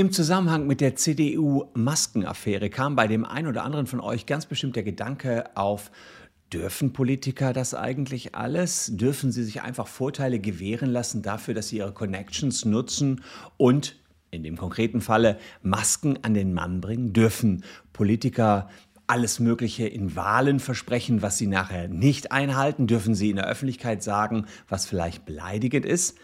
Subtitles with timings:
[0.00, 4.74] Im Zusammenhang mit der CDU-Maskenaffäre kam bei dem einen oder anderen von euch ganz bestimmt
[4.74, 5.90] der Gedanke auf,
[6.54, 8.92] dürfen Politiker das eigentlich alles?
[8.94, 13.22] Dürfen sie sich einfach Vorteile gewähren lassen dafür, dass sie ihre Connections nutzen
[13.58, 13.96] und
[14.30, 17.12] in dem konkreten Falle Masken an den Mann bringen?
[17.12, 17.62] Dürfen
[17.92, 18.70] Politiker
[19.06, 22.86] alles Mögliche in Wahlen versprechen, was sie nachher nicht einhalten?
[22.86, 26.16] Dürfen sie in der Öffentlichkeit sagen, was vielleicht beleidigend ist?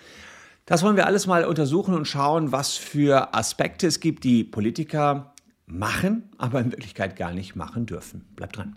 [0.67, 5.33] Das wollen wir alles mal untersuchen und schauen, was für Aspekte es gibt, die Politiker
[5.65, 8.27] machen, aber in Wirklichkeit gar nicht machen dürfen.
[8.35, 8.77] Bleibt dran.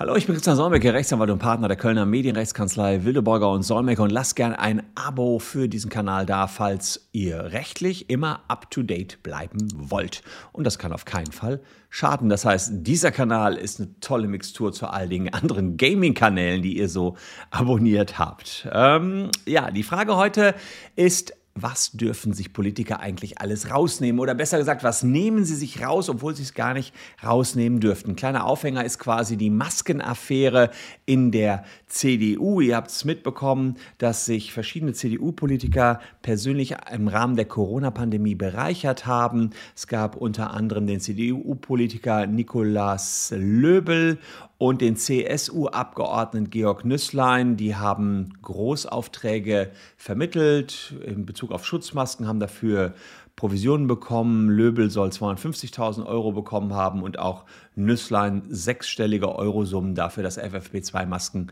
[0.00, 4.08] Hallo, ich bin Christian Solmecke, Rechtsanwalt und Partner der Kölner Medienrechtskanzlei Wildeborger und Solmecke und
[4.08, 10.22] lasst gerne ein Abo für diesen Kanal da, falls ihr rechtlich immer up-to-date bleiben wollt.
[10.52, 12.30] Und das kann auf keinen Fall schaden.
[12.30, 16.88] Das heißt, dieser Kanal ist eine tolle Mixtur zu all den anderen Gaming-Kanälen, die ihr
[16.88, 17.18] so
[17.50, 18.66] abonniert habt.
[18.72, 20.54] Ähm, ja, die Frage heute
[20.96, 24.20] ist, was dürfen sich Politiker eigentlich alles rausnehmen?
[24.20, 28.10] Oder besser gesagt, was nehmen sie sich raus, obwohl sie es gar nicht rausnehmen dürften?
[28.10, 30.70] Ein kleiner Aufhänger ist quasi die Maskenaffäre
[31.06, 32.60] in der CDU.
[32.60, 39.50] Ihr habt es mitbekommen, dass sich verschiedene CDU-Politiker persönlich im Rahmen der Corona-Pandemie bereichert haben.
[39.74, 44.18] Es gab unter anderem den CDU-Politiker Nikolaus Löbel
[44.60, 47.56] und den CSU-Abgeordneten Georg Nüsslein.
[47.56, 52.94] Die haben Großaufträge vermittelt in Bezug auf Schutzmasken, haben dafür
[53.36, 54.50] Provisionen bekommen.
[54.50, 61.50] Löbel soll 250.000 Euro bekommen haben und auch Nüsslein sechsstellige Eurosummen dafür, dass FFP2-Masken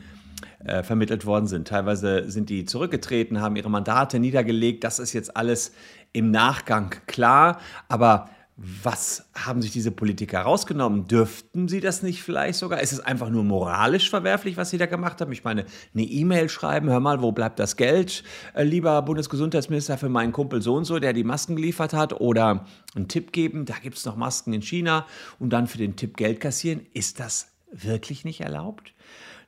[0.64, 1.69] äh, vermittelt worden sind.
[1.69, 4.84] Teilweise sind die zurückgetreten, haben ihre Mandate niedergelegt.
[4.84, 5.72] Das ist jetzt alles
[6.12, 7.59] im Nachgang klar.
[7.89, 8.28] Aber
[8.61, 11.06] was haben sich diese Politiker rausgenommen?
[11.06, 12.81] Dürften sie das nicht vielleicht sogar?
[12.81, 15.31] Ist es einfach nur moralisch verwerflich, was sie da gemacht haben?
[15.31, 20.09] Ich meine, eine E-Mail schreiben, hör mal, wo bleibt das Geld, äh, lieber Bundesgesundheitsminister, für
[20.09, 22.20] meinen Kumpel so und so, der die Masken geliefert hat?
[22.20, 22.66] Oder
[22.97, 25.06] einen Tipp geben, da gibt es noch Masken in China
[25.38, 26.84] und dann für den Tipp Geld kassieren?
[26.94, 28.93] Ist das wirklich nicht erlaubt?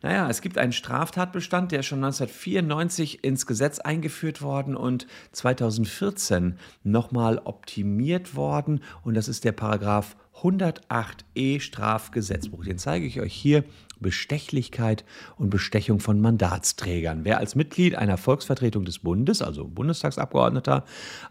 [0.02, 7.38] Naja, es gibt einen Straftatbestand, der schon 1994 ins Gesetz eingeführt worden und 2014 nochmal
[7.44, 8.82] optimiert worden.
[9.02, 12.64] Und das ist der Paragraph 108e Strafgesetzbuch.
[12.64, 13.64] Den zeige ich euch hier.
[14.00, 15.04] Bestechlichkeit
[15.36, 17.24] und Bestechung von Mandatsträgern.
[17.24, 20.84] Wer als Mitglied einer Volksvertretung des Bundes, also Bundestagsabgeordneter,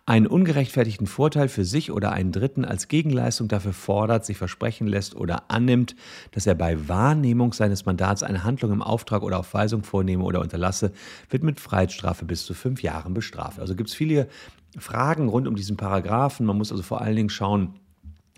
[0.05, 5.15] einen ungerechtfertigten Vorteil für sich oder einen Dritten als Gegenleistung dafür fordert, sich versprechen lässt
[5.15, 5.95] oder annimmt,
[6.31, 10.41] dass er bei Wahrnehmung seines Mandats eine Handlung im Auftrag oder auf Weisung vornehme oder
[10.41, 10.91] unterlasse,
[11.29, 13.59] wird mit Freiheitsstrafe bis zu fünf Jahren bestraft.
[13.59, 14.27] Also gibt es viele
[14.77, 16.45] Fragen rund um diesen Paragraphen.
[16.45, 17.73] Man muss also vor allen Dingen schauen,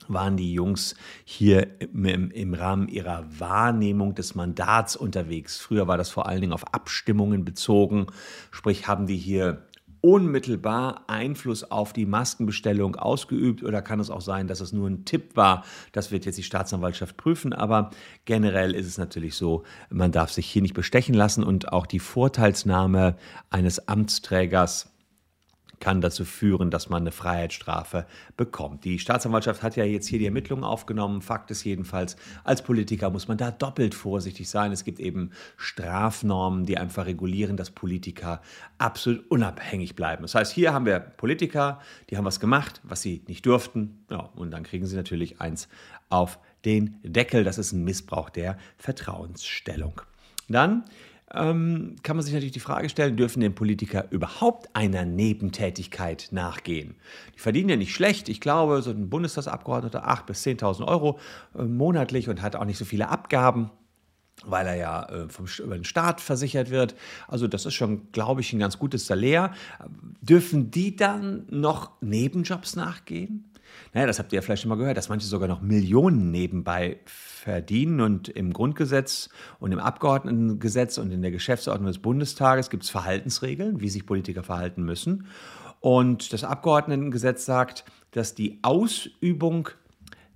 [0.08, 5.60] waren die Jungs hier im, im, Rahmen ihrer Wahrnehmung des Mandats unterwegs.
[5.60, 8.08] Früher war das vor allen Dingen auf Abstimmungen bezogen,
[8.52, 9.66] sprich haben die hier
[10.02, 15.06] unmittelbar Einfluss auf die Maskenbestellung ausgeübt oder kann es auch sein, dass es nur ein
[15.06, 15.64] Tipp war?
[15.92, 17.92] Das wird jetzt die Staatsanwaltschaft prüfen, aber
[18.26, 22.00] generell ist es natürlich so, man darf sich hier nicht bestechen lassen und auch die
[22.00, 23.16] Vorteilsnahme
[23.52, 24.91] eines Amtsträgers
[25.82, 28.06] kann dazu führen, dass man eine Freiheitsstrafe
[28.38, 28.86] bekommt.
[28.86, 31.22] Die Staatsanwaltschaft hat ja jetzt hier die Ermittlungen aufgenommen.
[31.22, 32.16] Fakt ist jedenfalls,
[32.46, 34.72] als Politiker muss man da doppelt vorsichtig sein.
[34.72, 38.42] Es gibt eben Strafnormen, die einfach regulieren, dass Politiker
[38.78, 40.22] absolut unabhängig bleiben.
[40.22, 44.06] Das heißt, hier haben wir Politiker, die haben was gemacht, was sie nicht durften.
[44.10, 45.68] Ja, und dann kriegen sie natürlich eins
[46.10, 47.44] auf den Deckel.
[47.44, 50.02] Das ist ein Missbrauch der Vertrauensstellung.
[50.48, 50.84] Dann
[51.34, 56.96] ähm, kann man sich natürlich die Frage stellen, dürfen denn Politiker überhaupt einer Nebentätigkeit nachgehen?
[57.36, 58.30] Die verdienen ja nicht schlecht.
[58.30, 61.20] Ich glaube, so ein Bundestagsabgeordneter 8.000 bis 10.000 Euro
[61.58, 63.72] äh, monatlich und hat auch nicht so viele Abgaben
[64.44, 66.96] weil er ja äh, vom, über den Staat versichert wird.
[67.28, 69.54] Also das ist schon, glaube ich, ein ganz gutes Salär.
[70.22, 73.51] Dürfen die dann noch Nebenjobs nachgehen?
[73.94, 77.00] Naja, das habt ihr ja vielleicht schon mal gehört, dass manche sogar noch Millionen nebenbei
[77.06, 78.02] verdienen.
[78.02, 83.82] Und im Grundgesetz und im Abgeordnetengesetz und in der Geschäftsordnung des Bundestages gibt es Verhaltensregeln,
[83.82, 85.28] wie sich Politiker verhalten müssen.
[85.80, 89.70] Und das Abgeordnetengesetz sagt, dass die Ausübung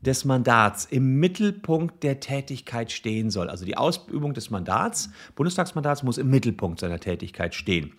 [0.01, 3.49] des Mandats im Mittelpunkt der Tätigkeit stehen soll.
[3.49, 7.93] Also die Ausübung des Mandats, Bundestagsmandats, muss im Mittelpunkt seiner Tätigkeit stehen.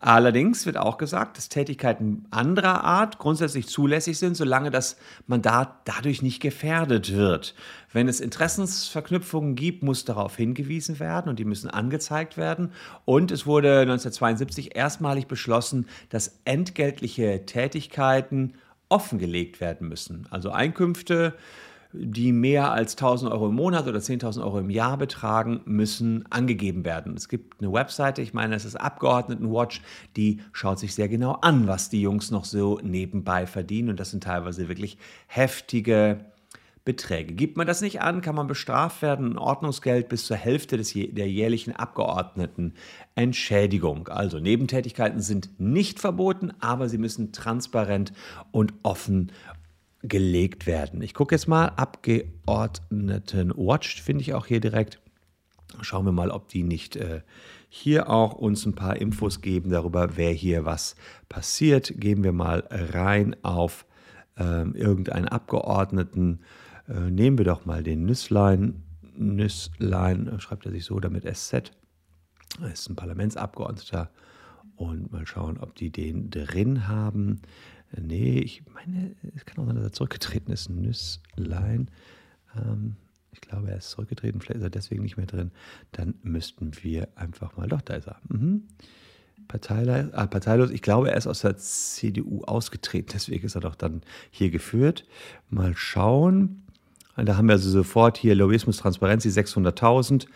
[0.00, 4.96] Allerdings wird auch gesagt, dass Tätigkeiten anderer Art grundsätzlich zulässig sind, solange das
[5.26, 7.54] Mandat dadurch nicht gefährdet wird.
[7.92, 12.72] Wenn es Interessensverknüpfungen gibt, muss darauf hingewiesen werden und die müssen angezeigt werden.
[13.04, 18.54] Und es wurde 1972 erstmalig beschlossen, dass entgeltliche Tätigkeiten
[18.88, 20.26] offengelegt werden müssen.
[20.30, 21.34] Also Einkünfte
[21.96, 26.84] die mehr als 1000 Euro im Monat oder 10.000 Euro im Jahr betragen, müssen angegeben
[26.84, 27.14] werden.
[27.16, 29.80] Es gibt eine Webseite, ich meine, es ist Abgeordnetenwatch,
[30.16, 33.90] die schaut sich sehr genau an, was die Jungs noch so nebenbei verdienen.
[33.90, 34.98] Und das sind teilweise wirklich
[35.28, 36.24] heftige
[36.84, 37.32] Beträge.
[37.32, 40.92] Gibt man das nicht an, kann man bestraft werden, ein Ordnungsgeld bis zur Hälfte des,
[40.92, 44.08] der jährlichen Abgeordnetenentschädigung.
[44.08, 48.12] Also Nebentätigkeiten sind nicht verboten, aber sie müssen transparent
[48.50, 49.32] und offen
[50.04, 51.02] gelegt werden.
[51.02, 55.00] Ich gucke jetzt mal, Abgeordnetenwatch finde ich auch hier direkt.
[55.80, 57.22] Schauen wir mal, ob die nicht äh,
[57.68, 60.94] hier auch uns ein paar Infos geben darüber, wer hier was
[61.28, 61.94] passiert.
[61.96, 63.84] Gehen wir mal rein auf
[64.38, 66.40] äh, irgendeinen Abgeordneten.
[66.88, 68.84] Äh, nehmen wir doch mal den Nüsslein.
[69.16, 71.72] Nüsslein, äh, schreibt er sich so, damit SZ.
[72.60, 74.10] Er ist ein Parlamentsabgeordneter.
[74.76, 77.40] Und mal schauen, ob die den drin haben.
[78.00, 80.70] Nee, ich meine, es kann auch sein, dass er zurückgetreten ist.
[80.70, 81.90] Nüsslein.
[82.56, 82.96] Ähm,
[83.32, 85.50] ich glaube, er ist zurückgetreten, vielleicht ist er deswegen nicht mehr drin.
[85.92, 88.20] Dann müssten wir einfach mal, doch, da ist er.
[88.28, 88.62] Mhm.
[89.48, 93.74] Parteilos, ah, parteilos, ich glaube, er ist aus der CDU ausgetreten, deswegen ist er doch
[93.74, 95.04] dann hier geführt.
[95.50, 96.62] Mal schauen.
[97.16, 100.26] Da haben wir also sofort hier Lobbyismus, Transparenz, die 600.000.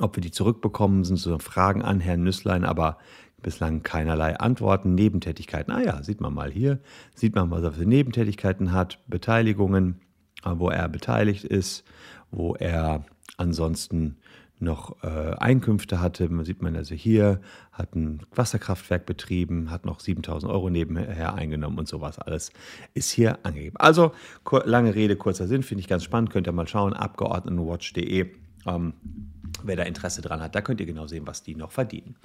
[0.00, 2.98] Ob wir die zurückbekommen, sind so Fragen an Herrn Nüsslein, aber
[3.44, 4.96] bislang keinerlei Antworten.
[4.96, 6.80] Nebentätigkeiten, ah ja, sieht man mal hier,
[7.14, 10.00] sieht man, was er für Nebentätigkeiten hat, Beteiligungen,
[10.44, 11.84] äh, wo er beteiligt ist,
[12.32, 13.04] wo er
[13.36, 14.16] ansonsten
[14.58, 16.28] noch äh, Einkünfte hatte.
[16.28, 17.40] Man sieht man also hier,
[17.72, 22.50] hat ein Wasserkraftwerk betrieben, hat noch 7000 Euro nebenher eingenommen und sowas alles
[22.94, 23.76] ist hier angegeben.
[23.78, 24.12] Also
[24.64, 26.30] lange Rede, kurzer Sinn, finde ich ganz spannend.
[26.30, 28.30] Könnt ihr mal schauen, abgeordnetenwatch.de.
[28.66, 28.94] Ähm,
[29.62, 30.54] wer da Interesse dran hat.
[30.54, 32.16] Da könnt ihr genau sehen, was die noch verdienen.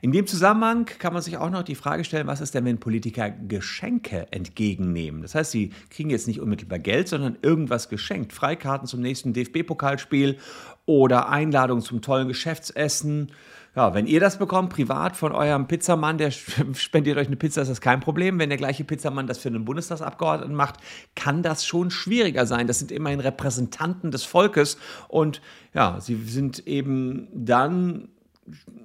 [0.00, 2.78] In dem Zusammenhang kann man sich auch noch die Frage stellen, was ist denn, wenn
[2.78, 5.22] Politiker Geschenke entgegennehmen?
[5.22, 8.32] Das heißt, sie kriegen jetzt nicht unmittelbar Geld, sondern irgendwas geschenkt.
[8.32, 10.38] Freikarten zum nächsten DFB-Pokalspiel
[10.86, 13.30] oder Einladung zum tollen Geschäftsessen
[13.76, 16.30] ja, wenn ihr das bekommt, privat von eurem Pizzamann, der
[16.74, 18.38] spendiert euch eine Pizza, ist das kein Problem.
[18.38, 20.76] Wenn der gleiche Pizzamann das für einen Bundestagsabgeordneten macht,
[21.14, 22.66] kann das schon schwieriger sein.
[22.66, 24.76] Das sind immerhin Repräsentanten des Volkes
[25.08, 25.40] und
[25.72, 28.08] ja, sie sind eben dann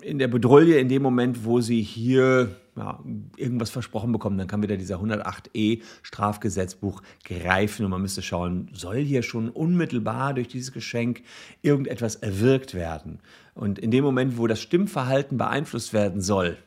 [0.01, 2.99] in der Bedrohung in dem Moment, wo sie hier ja,
[3.37, 8.97] irgendwas versprochen bekommen, dann kann wieder dieser 108e Strafgesetzbuch greifen und man müsste schauen, soll
[8.97, 11.21] hier schon unmittelbar durch dieses Geschenk
[11.61, 13.19] irgendetwas erwirkt werden?
[13.53, 16.57] Und in dem Moment, wo das Stimmverhalten beeinflusst werden soll,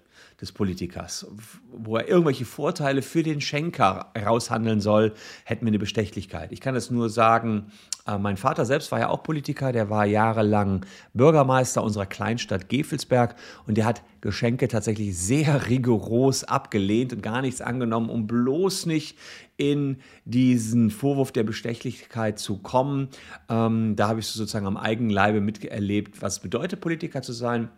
[0.40, 1.26] des Politikers,
[1.72, 5.12] wo er irgendwelche Vorteile für den Schenker raushandeln soll,
[5.44, 6.52] hätten wir eine Bestechlichkeit.
[6.52, 7.72] Ich kann es nur sagen,
[8.06, 13.34] äh, mein Vater selbst war ja auch Politiker, der war jahrelang Bürgermeister unserer Kleinstadt Gefelsberg
[13.66, 19.18] und der hat Geschenke tatsächlich sehr rigoros abgelehnt und gar nichts angenommen, um bloß nicht
[19.56, 23.08] in diesen Vorwurf der Bestechlichkeit zu kommen.
[23.48, 27.70] Ähm, da habe ich sozusagen am eigenen Leibe miterlebt, was bedeutet, Politiker zu sein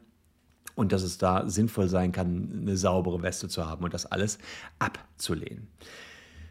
[0.74, 4.38] und dass es da sinnvoll sein kann, eine saubere Weste zu haben und das alles
[4.78, 5.68] abzulehnen.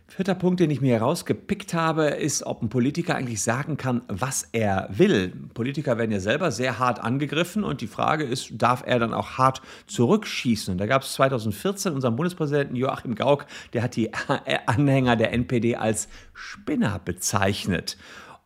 [0.10, 4.48] Vierter Punkt, den ich mir herausgepickt habe, ist, ob ein Politiker eigentlich sagen kann, was
[4.52, 5.32] er will.
[5.54, 9.38] Politiker werden ja selber sehr hart angegriffen und die Frage ist, darf er dann auch
[9.38, 10.72] hart zurückschießen?
[10.72, 14.12] Und da gab es 2014 unseren Bundespräsidenten Joachim Gauck, der hat die
[14.66, 17.96] Anhänger der NPD als Spinner bezeichnet.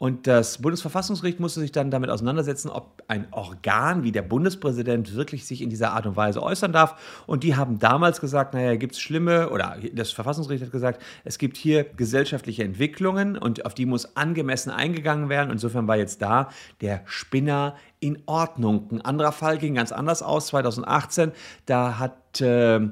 [0.04, 5.46] Und das Bundesverfassungsgericht musste sich dann damit auseinandersetzen, ob ein Organ wie der Bundespräsident wirklich
[5.46, 7.24] sich in dieser Art und Weise äußern darf.
[7.26, 11.38] Und die haben damals gesagt, naja, gibt es schlimme, oder das Verfassungsgericht hat gesagt, es
[11.38, 15.52] gibt hier gesellschaftliche Entwicklungen und auf die muss angemessen eingegangen werden.
[15.52, 16.50] Insofern war jetzt da
[16.82, 18.90] der Spinner in Ordnung.
[18.92, 21.32] Ein anderer Fall ging ganz anders aus, 2018.
[21.66, 22.90] Da hat äh,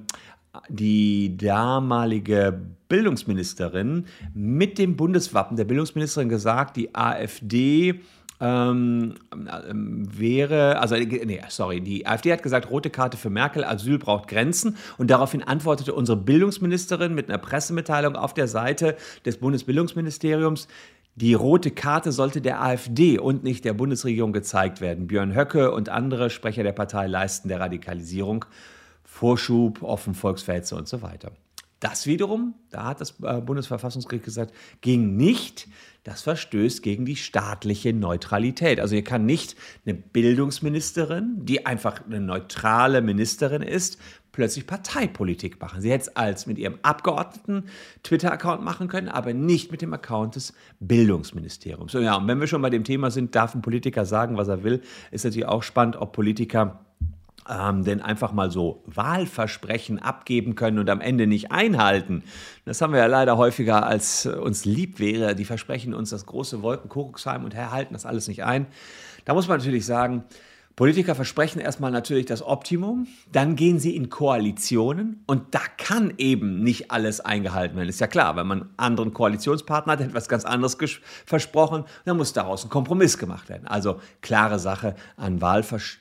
[0.69, 8.01] die damalige Bildungsministerin mit dem Bundeswappen der Bildungsministerin gesagt, die AfD
[8.41, 9.13] ähm,
[9.69, 14.27] ähm, wäre, also nee, sorry, die AfD hat gesagt, rote Karte für Merkel, Asyl braucht
[14.27, 20.67] Grenzen und daraufhin antwortete unsere Bildungsministerin mit einer Pressemitteilung auf der Seite des Bundesbildungsministeriums,
[21.15, 25.07] die rote Karte sollte der AfD und nicht der Bundesregierung gezeigt werden.
[25.07, 28.45] Björn Höcke und andere Sprecher der Partei leisten der Radikalisierung
[29.11, 31.33] Vorschub, offen Volksverhetze und so weiter.
[31.81, 35.67] Das wiederum, da hat das äh, Bundesverfassungsgericht gesagt, ging nicht.
[36.03, 38.79] Das verstößt gegen die staatliche Neutralität.
[38.79, 43.99] Also hier kann nicht eine Bildungsministerin, die einfach eine neutrale Ministerin ist,
[44.31, 45.81] plötzlich Parteipolitik machen.
[45.81, 47.65] Sie hätte es als mit ihrem Abgeordneten
[48.03, 51.91] Twitter-Account machen können, aber nicht mit dem Account des Bildungsministeriums.
[51.91, 54.47] So, ja, und wenn wir schon bei dem Thema sind, darf ein Politiker sagen, was
[54.47, 56.85] er will, ist natürlich auch spannend, ob Politiker
[57.49, 62.23] ähm, denn einfach mal so Wahlversprechen abgeben können und am Ende nicht einhalten.
[62.65, 65.35] Das haben wir ja leider häufiger, als uns lieb wäre.
[65.35, 68.67] Die versprechen uns das große Wolkenkuckucksheim und halten das alles nicht ein.
[69.25, 70.23] Da muss man natürlich sagen,
[70.75, 76.63] Politiker versprechen erstmal natürlich das Optimum, dann gehen sie in Koalitionen und da kann eben
[76.63, 77.89] nicht alles eingehalten werden.
[77.89, 80.77] Ist ja klar, wenn man anderen Koalitionspartner hat, etwas ganz anderes
[81.25, 83.67] versprochen, dann muss daraus ein Kompromiss gemacht werden.
[83.67, 86.00] Also klare Sache an Wahlversprechen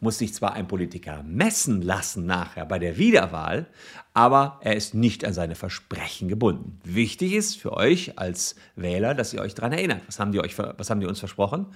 [0.00, 3.68] muss sich zwar ein Politiker messen lassen nachher bei der Wiederwahl,
[4.12, 6.78] aber er ist nicht an seine Versprechen gebunden.
[6.84, 10.02] Wichtig ist für euch als Wähler, dass ihr euch daran erinnert.
[10.06, 11.66] Was haben die, euch, was haben die uns versprochen?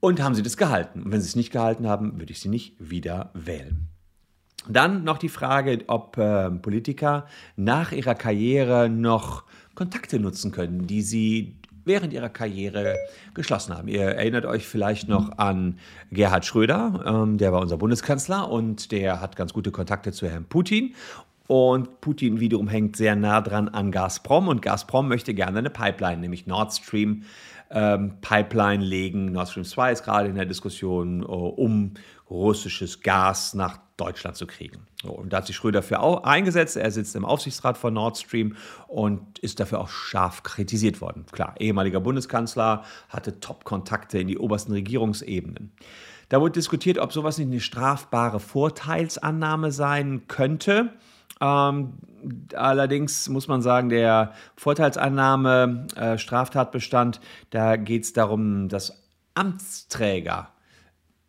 [0.00, 1.02] Und haben sie das gehalten?
[1.02, 3.88] Und wenn sie es nicht gehalten haben, würde ich sie nicht wieder wählen.
[4.68, 11.02] Dann noch die Frage, ob äh, Politiker nach ihrer Karriere noch Kontakte nutzen können, die
[11.02, 12.96] sie während ihrer Karriere
[13.34, 13.88] geschlossen haben.
[13.88, 15.78] Ihr erinnert euch vielleicht noch an
[16.10, 20.44] Gerhard Schröder, ähm, der war unser Bundeskanzler und der hat ganz gute Kontakte zu Herrn
[20.44, 20.94] Putin.
[21.46, 26.20] Und Putin wiederum hängt sehr nah dran an Gazprom und Gazprom möchte gerne eine Pipeline,
[26.20, 27.24] nämlich Nord Stream
[27.70, 29.32] ähm, Pipeline legen.
[29.32, 31.94] Nord Stream 2 ist gerade in der Diskussion, äh, um
[32.30, 34.86] russisches Gas nach Deutschland zu kriegen.
[35.02, 36.76] So, und da hat sich Schröder für eingesetzt.
[36.76, 38.56] Er sitzt im Aufsichtsrat von Nord Stream
[38.88, 41.26] und ist dafür auch scharf kritisiert worden.
[41.30, 45.72] Klar, ehemaliger Bundeskanzler, hatte Top-Kontakte in die obersten Regierungsebenen.
[46.30, 50.92] Da wurde diskutiert, ob sowas nicht eine strafbare Vorteilsannahme sein könnte.
[51.40, 51.94] Ähm,
[52.54, 59.02] allerdings muss man sagen, der Vorteilsannahme äh, Straftatbestand, da geht es darum, dass
[59.34, 60.50] Amtsträger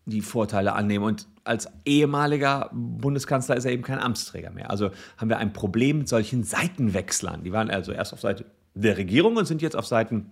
[0.05, 1.05] die Vorteile annehmen.
[1.05, 4.69] Und als ehemaliger Bundeskanzler ist er eben kein Amtsträger mehr.
[4.69, 7.43] Also haben wir ein Problem mit solchen Seitenwechslern.
[7.43, 10.31] Die waren also erst auf Seite der Regierung und sind jetzt auf Seiten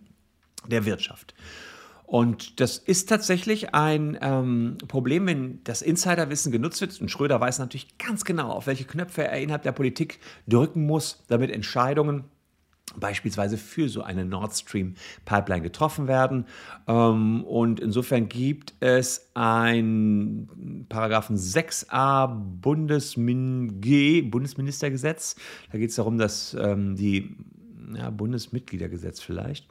[0.68, 1.34] der Wirtschaft.
[2.06, 7.00] Und das ist tatsächlich ein ähm, Problem, wenn das Insiderwissen genutzt wird.
[7.00, 11.24] Und Schröder weiß natürlich ganz genau, auf welche Knöpfe er innerhalb der Politik drücken muss,
[11.28, 12.24] damit Entscheidungen
[12.98, 16.46] beispielsweise für so eine Nord Stream Pipeline getroffen werden.
[16.88, 22.28] Ähm, und insofern gibt es ein Paragraphen 6a
[22.62, 25.36] Bundesmin G, Bundesministergesetz.
[25.72, 27.36] Da geht es darum, dass ähm, die
[27.96, 29.68] ja, Bundesmitgliedergesetz vielleicht.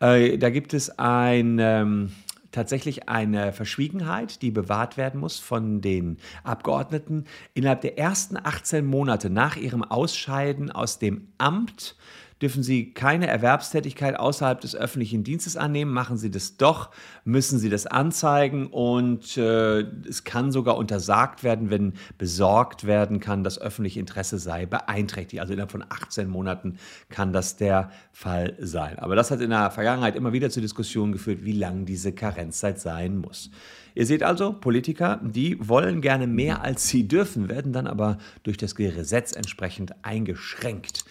[0.00, 2.12] Äh, da gibt es ein, ähm,
[2.52, 9.28] tatsächlich eine Verschwiegenheit, die bewahrt werden muss von den Abgeordneten innerhalb der ersten 18 Monate
[9.28, 11.96] nach ihrem Ausscheiden aus dem Amt
[12.44, 15.92] dürfen Sie keine Erwerbstätigkeit außerhalb des öffentlichen Dienstes annehmen.
[15.92, 16.90] Machen Sie das doch,
[17.24, 23.44] müssen Sie das anzeigen und äh, es kann sogar untersagt werden, wenn besorgt werden kann,
[23.44, 25.40] das öffentliche Interesse sei beeinträchtigt.
[25.40, 26.76] Also innerhalb von 18 Monaten
[27.08, 28.98] kann das der Fall sein.
[28.98, 32.78] Aber das hat in der Vergangenheit immer wieder zu Diskussionen geführt, wie lang diese Karenzzeit
[32.78, 33.50] sein muss.
[33.94, 38.56] Ihr seht also, Politiker, die wollen gerne mehr als sie dürfen, werden dann aber durch
[38.56, 41.04] das Gesetz entsprechend eingeschränkt.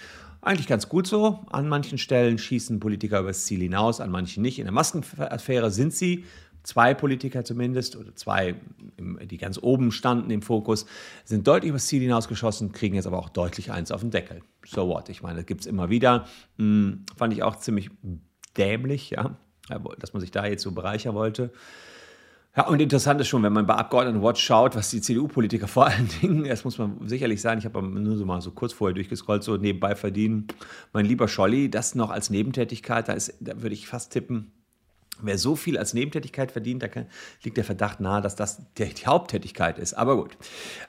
[0.44, 1.40] Eigentlich ganz gut so.
[1.52, 4.60] An manchen Stellen schießen Politiker übers Ziel hinaus, an manchen nicht.
[4.60, 6.26] In der Maskenaffäre sind sie,
[6.64, 8.56] zwei Politiker zumindest, oder zwei,
[8.98, 10.86] die ganz oben standen im Fokus,
[11.24, 14.42] sind deutlich übers Ziel hinausgeschossen, kriegen jetzt aber auch deutlich eins auf den Deckel.
[14.66, 15.08] So what?
[15.08, 16.28] Ich meine, das gibt es immer wieder.
[16.58, 17.90] Hm, fand ich auch ziemlich
[18.58, 19.38] dämlich, ja,
[20.00, 21.52] dass man sich da jetzt so bereichern wollte.
[22.56, 26.08] Ja, und interessant ist schon, wenn man bei Abgeordnetenwatch schaut, was die CDU-Politiker vor allen
[26.22, 29.44] Dingen, das muss man sicherlich sagen, ich habe nur so mal so kurz vorher durchgescrollt,
[29.44, 30.48] so nebenbei verdienen.
[30.94, 34.52] Mein lieber Scholli, das noch als Nebentätigkeit, da, ist, da würde ich fast tippen,
[35.24, 37.06] Wer so viel als Nebentätigkeit verdient, da kann,
[37.44, 39.94] liegt der Verdacht nahe, dass das die, die Haupttätigkeit ist.
[39.94, 40.34] Aber gut,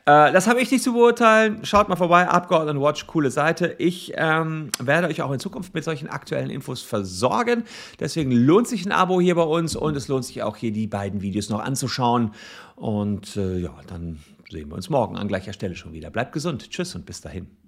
[0.07, 1.65] äh, das habe ich nicht zu beurteilen.
[1.65, 3.75] Schaut mal vorbei, Abgeordnetenwatch, coole Seite.
[3.79, 7.65] Ich ähm, werde euch auch in Zukunft mit solchen aktuellen Infos versorgen.
[8.01, 10.87] Deswegen lohnt sich ein Abo hier bei uns und es lohnt sich auch hier die
[10.87, 12.33] beiden Videos noch anzuschauen.
[12.77, 16.11] Und äh, ja, dann sehen wir uns morgen an gleicher Stelle schon wieder.
[16.11, 16.71] Bleibt gesund.
[16.71, 17.64] Tschüss und bis dahin.